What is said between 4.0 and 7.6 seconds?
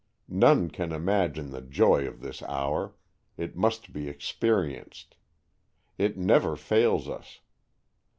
experienced. It never fails us.